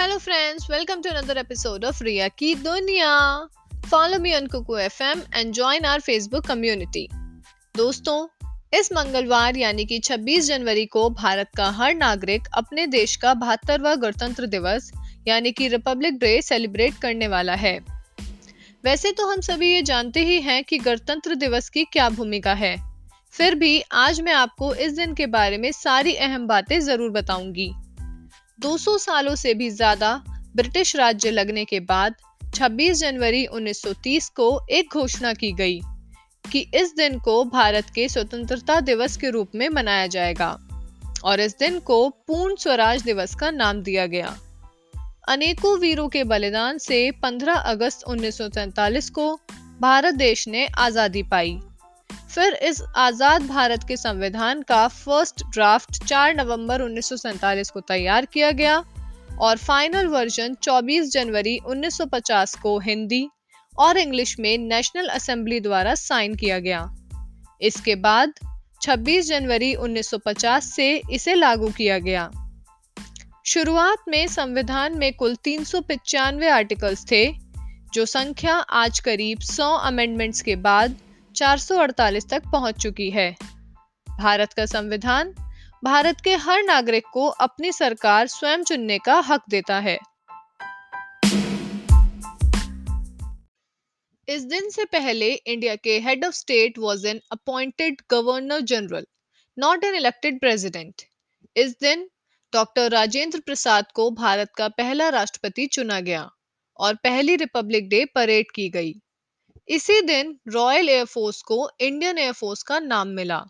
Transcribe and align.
Hello 0.00 0.18
friends, 0.18 0.66
welcome 0.66 1.02
to 1.02 1.10
another 1.10 1.38
episode 1.38 1.84
of 1.84 2.00
Ria 2.00 2.30
Ki 2.30 2.54
Dunya. 2.56 3.48
Follow 3.84 4.18
me 4.18 4.34
on 4.34 4.46
Kuku 4.46 4.76
FM 4.82 5.26
and 5.34 5.52
join 5.52 5.84
our 5.84 5.98
Facebook 5.98 6.44
community. 6.44 7.02
दोस्तों 7.74 8.16
इस 8.74 8.88
मंगलवार 8.92 9.56
यानी 9.56 9.84
कि 9.84 9.98
26 10.00 10.46
जनवरी 10.46 10.84
को 10.86 11.08
भारत 11.10 11.50
का 11.56 11.68
हर 11.70 11.94
नागरिक 11.94 12.48
अपने 12.54 12.86
देश 12.86 13.16
का 13.16 13.34
बहत्तरवा 13.34 13.94
गणतंत्र 13.96 14.46
दिवस 14.46 14.90
यानी 15.28 15.52
कि 15.52 15.68
रिपब्लिक 15.68 16.18
डे 16.18 16.32
सेलिब्रेट 16.42 16.94
करने 17.02 17.28
वाला 17.28 17.54
है 17.64 17.78
वैसे 18.84 19.12
तो 19.12 19.30
हम 19.30 19.40
सभी 19.40 19.72
ये 19.72 19.82
जानते 19.82 20.24
ही 20.24 20.40
हैं 20.40 20.62
कि 20.64 20.78
गणतंत्र 20.78 21.34
दिवस 21.44 21.68
की 21.68 21.84
क्या 21.92 22.08
भूमिका 22.16 22.54
है 22.54 22.76
फिर 23.34 23.54
भी 23.54 23.80
आज 23.98 24.20
मैं 24.20 24.32
आपको 24.32 24.74
इस 24.86 24.92
दिन 24.92 25.14
के 25.14 25.26
बारे 25.36 25.58
में 25.58 25.70
सारी 25.72 26.14
अहम 26.14 26.46
बातें 26.46 26.78
ज़रूर 26.80 27.10
बताऊँगी 27.10 27.72
200 28.60 28.98
सालों 28.98 29.34
से 29.34 29.54
भी 29.54 29.70
ज़्यादा 29.70 30.22
ब्रिटिश 30.56 30.96
राज्य 30.96 31.30
लगने 31.30 31.64
के 31.64 31.80
बाद 31.80 32.14
26 32.54 32.92
जनवरी 32.92 33.46
1930 33.46 34.28
को 34.28 34.48
एक 34.70 34.94
घोषणा 34.94 35.32
की 35.32 35.52
गई 35.52 35.80
कि 36.52 36.60
इस 36.74 36.94
दिन 36.96 37.18
को 37.18 37.44
भारत 37.44 37.86
के 37.94 38.08
स्वतंत्रता 38.08 38.80
दिवस 38.80 39.16
के 39.16 39.30
रूप 39.30 39.50
में 39.54 39.68
मनाया 39.68 40.06
जाएगा 40.06 40.58
और 41.24 41.40
इस 41.40 41.58
दिन 41.58 41.78
को 41.78 42.08
पूर्ण 42.08 42.56
स्वराज 42.56 43.02
दिवस 43.02 43.34
का 43.34 43.50
नाम 43.50 43.82
दिया 43.82 44.06
गया। 44.06 44.36
अनेकों 45.28 45.78
वीरों 45.78 46.08
के 46.08 46.24
बलिदान 46.24 46.78
से 46.78 47.10
15 47.22 47.54
अगस्त 47.54 48.04
1947 48.08 49.10
को 49.10 49.40
भारत 49.80 50.14
देश 50.14 50.48
ने 50.48 50.66
आज़ादी 50.66 51.22
पाई। 51.22 51.60
फिर 52.34 52.54
इस 52.54 52.82
आज़ाद 52.96 53.42
भारत 53.42 53.84
के 53.88 53.96
संविधान 53.96 54.62
का 54.62 54.88
फ़र्स्ट 54.88 55.42
ड्राफ्ट 55.52 56.04
4 56.04 56.34
नवंबर 56.34 56.82
1947 56.82 57.70
को 57.70 57.80
तैयार 57.80 58.26
किया 58.26 58.50
गया 58.50 58.84
और 59.40 59.56
फाइनल 59.56 60.06
वर्जन 60.06 60.54
24 60.62 61.10
जनवरी 61.10 61.58
1950 61.66 62.54
को 62.54 62.78
हिंदी 62.78 63.28
और 63.78 63.96
इंग्लिश 63.96 64.38
में 64.38 64.58
नेशनल 64.58 65.06
असेंबली 65.06 65.60
द्वारा 65.60 65.94
साइन 65.94 66.34
किया 66.34 66.58
गया। 66.58 66.96
इसके 67.60 67.94
बाद 67.94 68.32
26 68.82 69.28
जनवरी 69.28 69.74
1950 69.74 70.60
से 70.60 71.02
इसे 71.12 71.34
लागू 71.34 71.68
किया 71.68 71.98
गया। 71.98 72.30
शुरुआत 73.46 73.98
में 74.08 74.26
संविधान 74.26 74.98
में 74.98 75.12
कुल 75.12 75.36
तीन 75.36 75.64
आर्टिकल्स 76.44 77.04
थे, 77.10 77.32
जो 77.94 78.06
संख्या 78.06 78.54
आज 78.54 79.00
करीब 79.00 79.38
100 79.38 79.76
अमेंडमेंट्स 79.76 80.42
के 80.42 80.56
बाद 80.56 80.96
448 81.40 82.28
तक 82.30 82.42
पहुँच 82.52 82.82
चुकी 82.82 83.10
है। 83.10 83.36
भारत 84.18 84.52
का 84.52 84.66
संविधान 84.66 85.34
भारत 85.84 86.20
के 86.20 86.34
हर 86.34 86.62
नागरिक 86.62 87.04
को 87.12 87.26
अपनी 87.26 87.72
सरकार 87.72 88.26
स्वयं 88.26 88.64
चुनने 88.64 88.98
का 88.98 89.20
हक 89.20 89.42
देता 89.50 89.78
है। 89.78 89.98
इस 94.28 94.42
दिन 94.42 94.70
से 94.70 94.84
पहले 94.84 95.32
इंडिया 95.32 95.76
के 95.76 95.98
head 95.98 96.24
of 96.24 96.34
state 96.34 96.78
was 96.78 97.06
an 97.06 97.20
appointed 97.32 97.96
governor 98.10 98.60
general 98.60 99.06
not 99.58 99.84
an 99.84 99.94
elected 99.94 100.40
president 100.40 101.02
इस 101.56 101.76
दिन 101.80 102.10
डॉक्टर 102.52 102.90
राजेंद्र 102.90 103.40
प्रसाद 103.40 103.86
को 103.94 104.10
भारत 104.10 104.50
का 104.56 104.68
पहला 104.68 105.08
राष्ट्रपति 105.08 105.66
चुना 105.66 106.00
गया 106.00 106.30
और 106.76 106.94
पहली 106.94 107.36
रिपब्लिक 107.36 107.88
डे 107.88 108.04
परेड 108.04 108.46
की 108.54 108.68
गई। 108.68 108.94
इसी 109.70 110.00
दिन 110.02 110.38
रॉयल 110.48 110.88
एयरफोर्स 110.88 111.42
को 111.42 111.70
इंडियन 111.80 112.18
एयरफोर्स 112.18 112.62
का 112.62 112.78
नाम 112.78 113.08
मिला। 113.08 113.44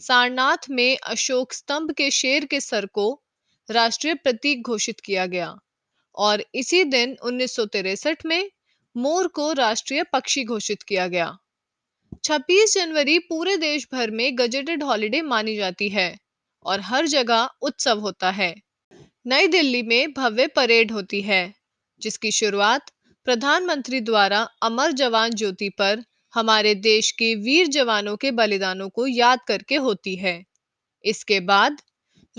सारनाथ 0.00 0.68
में 0.70 0.98
अशोक 1.02 1.52
स्तंभ 1.52 1.90
के 1.92 2.10
शेर 2.10 2.44
के 2.44 2.60
सर 2.60 2.86
को 2.86 3.22
राष्ट्रीय 3.70 4.14
प्रतीक 4.14 4.62
घोषित 4.62 5.00
किया 5.00 5.26
गया 5.26 5.58
और 6.14 6.44
इसी 6.54 6.84
दिन 6.84 7.16
उन्नीस 7.22 8.06
में 8.26 8.50
मोर 8.96 9.28
को 9.28 9.52
राष्ट्रीय 9.52 10.02
पक्षी 10.02 10.44
घोषित 10.44 10.82
किया 10.82 11.06
गया। 11.06 11.38
26 12.24 12.74
जनवरी 12.74 13.18
पूरे 13.18 13.56
देश 13.56 13.88
भर 13.92 14.10
में 14.10 14.38
गजेटेड 14.38 14.82
हॉलिडे 14.82 15.22
मानी 15.22 15.56
जाती 15.56 15.88
है 15.88 16.18
और 16.64 16.80
हर 16.80 17.06
जगह 17.06 17.50
उत्सव 17.62 17.98
होता 17.98 18.30
है। 18.30 18.54
नई 19.26 19.46
दिल्ली 19.46 19.82
में 19.82 20.12
भव्य 20.12 20.46
परेड 20.46 20.92
होती 20.92 21.22
है, 21.22 21.54
जिसकी 22.00 22.30
शुरुआत 22.30 22.90
प्रधानमंत्री 23.28 24.00
द्वारा 24.00 24.48
अमर 24.62 24.92
जवान 24.92 25.30
ज्योति 25.30 25.68
पर 25.68 26.02
हमारे 26.34 26.74
देश 26.74 27.10
के 27.10 27.34
वीर 27.34 27.66
जवानों 27.66 28.16
के 28.16 28.30
बलिदानों 28.30 28.88
को 28.88 29.06
याद 29.06 29.38
करके 29.48 29.76
होती 29.76 30.16
है। 30.16 30.44
इसके 31.04 31.40
बाद 31.40 31.82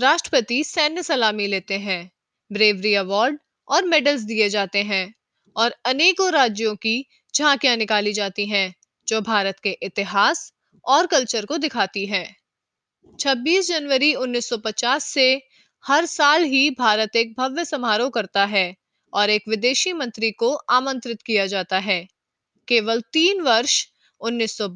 राष्ट्रपति 0.00 0.64
सैन्य 0.64 1.02
सलामी 1.02 1.46
लेते 1.46 1.74
हैं, 1.74 2.10
ब्रेवरी 2.52 2.94
अवार्ड 2.94 3.38
और 3.68 3.84
मेडल्स 3.84 4.20
दिए 4.20 4.48
जाते 4.48 4.82
हैं 4.82 5.14
और 5.56 5.74
अनेकों 5.84 6.32
राज्यों 6.32 6.76
की 6.76 7.06
झांकियाँ 7.34 7.76
निकाली 7.76 8.12
जाती 8.12 8.46
हैं, 8.46 8.74
जो 9.08 9.20
भारत 9.20 9.60
के 9.62 9.70
इतिहास 9.82 10.52
और 10.84 11.06
कल्चर 11.06 11.46
को 11.46 11.56
दिखाती 11.56 12.06
हैं। 12.06 12.36
26 13.18 13.68
जनवरी 13.68 14.14
1950 14.14 15.04
से 15.04 15.42
हर 15.84 16.06
साल 16.06 16.42
ही 16.42 16.70
भारत 16.70 17.16
एक 17.16 17.34
भव्य 17.38 17.64
समारोह 17.64 18.10
करता 18.10 18.44
है 18.44 18.79
और 19.12 19.30
एक 19.30 19.42
विदेशी 19.48 19.92
मंत्री 19.92 20.30
को 20.30 20.54
आमंत्रित 20.54 21.22
किया 21.22 21.46
जाता 21.46 21.78
है। 21.78 22.08
केवल 22.68 23.00
तीन 23.00 23.40
वर्ष, 23.40 23.86
उन्नीस 24.20 24.58
सौ 24.58 24.68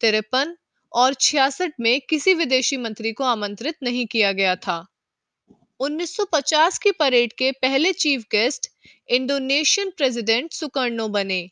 तिरपन 0.00 0.56
और 0.92 1.14
छियासठ 1.14 1.72
में 1.80 2.00
किसी 2.00 2.34
विदेशी 2.34 2.76
मंत्री 2.76 3.12
को 3.12 3.24
आमंत्रित 3.24 3.74
नहीं 3.82 4.06
किया 4.06 4.32
गया 4.32 4.56
था। 4.56 4.86
1950 5.80 6.78
की 6.78 6.90
परेड 6.90 7.32
के 7.32 7.52
पहले 7.52 7.92
chief 7.92 8.24
guest 8.32 8.66
Indonesian 9.08 9.90
president 9.90 10.52
Sukarno 10.52 11.08
बने 11.08 11.50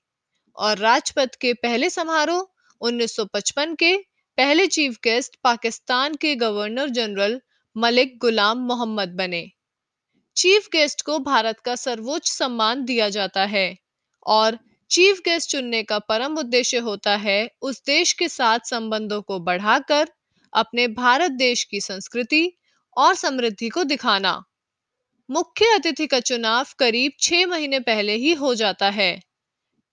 और 0.56 0.78
राजपथ 0.78 1.34
के 1.40 1.52
पहले 1.52 1.90
समारोह 1.90 2.46
1955 2.80 3.74
के 3.74 3.96
पहले 4.36 4.66
चीफ 4.66 4.98
गेस्ट 5.04 5.36
पाकिस्तान 5.44 6.14
के 6.14 6.34
गवर्नर 6.34 6.88
जनरल 6.88 7.40
मलिक 7.76 8.18
गुलाम 8.18 8.58
मोहम्मद 8.58 9.08
बने। 9.08 9.50
चीफ 10.36 10.68
गेस्ट 10.72 11.02
को 11.02 11.18
भारत 11.18 11.60
का 11.60 11.74
सर्वोच्च 11.74 12.30
सम्मान 12.30 12.84
दिया 12.84 13.08
जाता 13.08 13.44
है 13.44 13.76
और 14.26 14.58
चीफ 14.90 15.18
गेस्ट 15.18 15.50
चुनने 15.50 15.82
का 15.82 15.98
परम 15.98 16.38
उद्देश्य 16.38 16.78
होता 16.78 17.16
है 17.16 17.50
उस 17.62 17.82
देश 17.86 18.12
के 18.12 18.28
साथ 18.28 18.58
संबंधों 18.64 19.22
को 19.22 19.38
बढ़ाकर 19.40 20.08
अपने 20.52 20.88
भारत 20.88 21.30
देश 21.30 21.64
की 21.64 21.80
संस्कृति 21.80 22.52
और 22.96 23.14
समृद्धि 23.14 23.68
को 23.68 23.84
दिखाना। 23.84 24.42
मुख्य 25.30 25.74
अतिथि 25.74 26.06
का 26.06 26.20
चुनाव 26.20 26.66
करीब 26.78 27.12
छह 27.20 27.46
महीने 27.46 27.80
पहले 27.80 28.14
ही 28.14 28.32
हो 28.32 28.54
जाता 28.54 28.90
है। 28.90 29.22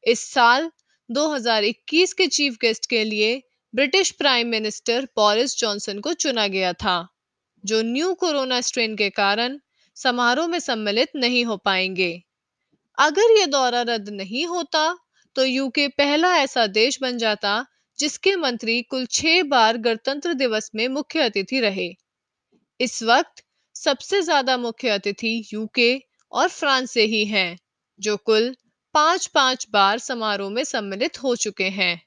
इस 0.04 0.32
साल 0.32 0.72
2021 1.10 2.14
के 2.14 2.28
चीफ 2.28 2.58
गेस्ट 2.62 2.86
के 2.86 3.04
लिए 3.04 3.42
British 3.74 4.12
prime 4.12 4.48
minister 4.48 5.06
Boris 5.16 5.58
Johnson 5.58 6.00
को 6.00 6.14
चुना 6.14 6.48
गया 6.48 6.74
था, 6.74 7.08
जो 7.66 7.82
न्यू 7.82 8.14
कोरोना 8.14 8.62
स्ट्रेन 8.62 8.96
के 8.96 9.10
कारण 9.10 9.60
समारोह 9.98 10.48
में 10.48 10.60
सम्मिलित 10.60 11.16
नहीं 11.16 11.44
हो 11.46 11.58
पाएँगे। 11.60 12.12
अगर 12.98 13.38
ये 13.40 13.46
दौरा 13.48 13.82
रद्द 13.84 14.10
नहीं 14.12 14.46
होता 14.48 14.84
तो 15.36 15.44
यूके 15.46 15.88
पहला 15.90 16.36
ऐसा 16.38 16.66
देश 16.68 16.98
बन 17.02 17.18
जाता, 17.18 17.66
जिसके 18.00 18.36
मंत्री 18.36 18.82
कुल 18.84 19.06
छह 19.12 19.42
बार 19.44 19.78
गणतंत्र 19.80 20.34
दिवस 20.34 20.70
में 20.76 20.88
मुख्य 20.90 21.22
अतिथि 21.22 21.60
रहे। 21.60 21.90
इस 22.80 23.02
वक्त 23.04 23.44
सबसे 23.76 24.22
ज़्यादा 24.22 24.58
मुख्य 24.58 24.90
अतिथि 24.90 25.34
यूके 25.54 25.92
और 26.32 26.48
फ्रांस 26.50 26.92
से 26.92 27.04
ही 27.06 27.26
हैं, 27.26 27.58
जो 28.00 28.18
कुल 28.18 28.56
पाँच 28.96 29.28
पाँच 29.28 29.68
बार 29.72 30.00
समारोह 30.00 30.50
में 30.50 30.64
सम्मिलित 30.64 31.24
हो 31.24 31.36
चुके 31.36 31.70
हैं। 31.72 32.02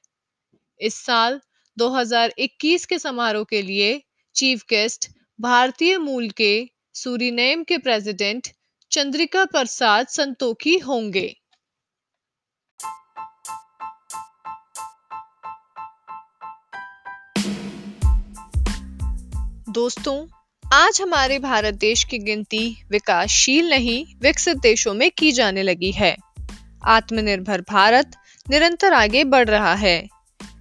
इस 0.79 0.95
साल 0.95 1.39
2021 1.77 2.85
के 2.85 2.99
समारोह 2.99 3.43
के 3.49 3.61
लिए 3.61 4.01
चीफ 4.35 4.63
गेस्ट 4.69 5.09
भारतीय 5.39 5.97
मूल 5.99 6.29
के 6.31 6.53
सूरीनेम 6.93 7.63
के 7.63 7.77
प्रेसिडेंट 7.77 8.47
चंद्रिका 8.91 9.45
प्रसाद 9.45 10.07
संतोखी 10.07 10.77
होंगे। 10.77 11.35
दोस्तों, 19.69 20.27
आज 20.73 21.01
हमारे 21.01 21.39
भारत 21.39 21.73
देश 21.73 22.03
की 22.03 22.19
गिनती 22.19 22.83
विकासशील 22.89 23.69
नहीं, 23.69 24.05
विकसित 24.21 24.57
देशों 24.57 24.93
में 24.93 25.11
की 25.11 25.31
जाने 25.31 25.63
लगी 25.63 25.91
है। 25.91 26.17
आत्मनिर्भर 26.83 27.61
भारत 27.61 28.11
निरंतर 28.49 28.93
आगे 28.93 29.23
बढ़ 29.23 29.49
रहा 29.49 29.73
है। 29.73 30.07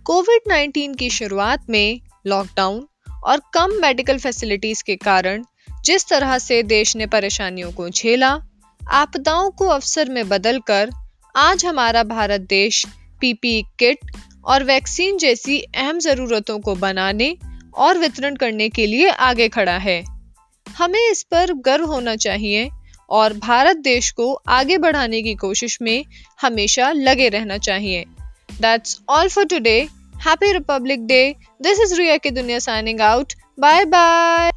कोविड 0.05 0.49
19 0.49 0.95
की 0.95 1.11
शुरुआत 1.11 1.67
में 1.71 2.01
लॉकडाउन 2.27 2.89
और 3.25 3.41
कम 3.55 3.71
मेडिकल 3.73 4.19
फैसिलिटीज़ 4.19 4.85
के 4.85 4.97
कारण 4.97 5.45
जिस 5.85 6.09
तरह 6.09 6.39
से 6.39 6.63
देश 6.63 6.97
ने 6.97 7.07
परेशानियों 7.07 7.73
को 7.73 7.89
झेला, 7.89 8.41
आपदाओं 8.89 9.51
को 9.51 9.67
अवसर 9.67 10.09
में 10.09 10.29
बदलकर 10.29 10.91
आज 11.37 11.65
हमारा 11.67 12.03
भारत 12.03 12.41
देश 12.41 12.85
पीपी 13.21 13.63
किट 13.79 13.99
और 14.45 14.65
वैक्सीन 14.65 15.19
जैसी 15.19 15.61
अहम 15.61 15.99
जरूरतों 15.99 16.59
को 16.59 16.75
बनाने 16.75 17.37
और 17.75 17.99
वितरण 17.99 18.37
करने 18.37 18.69
के 18.69 18.87
लिए 18.87 19.09
आगे 19.09 19.49
खड़ा 19.49 19.77
है। 19.79 20.05
हमें 20.79 21.11
इस 21.11 21.23
पर 21.23 21.53
गर्व 21.53 21.85
होना 21.85 22.17
चाहिए 22.17 22.71
और 23.11 23.33
भारत 23.33 23.77
देश 23.77 24.11
को 24.11 24.33
आगे 24.49 24.79
बढ़ाने 24.79 25.23
की 25.23 25.35
कोशिश 25.35 25.79
में 25.83 26.05
हमेशा 26.41 26.93
लगे 26.93 27.29
रहना 27.29 27.59
चाहिए। 27.59 28.05
That's 28.61 28.99
all 29.09 29.29
for 29.29 29.45
today 29.45 29.81
happy 30.17 30.53
republic 30.53 31.07
day 31.07 31.35
this 31.63 31.81
is 31.81 31.95
Riya 31.95 32.17
की 32.17 32.31
दुनिया 32.31 32.59
साइनिंग 32.59 33.01
आउट 33.01 33.33
बाय 33.61 33.85
बाय 33.85 34.50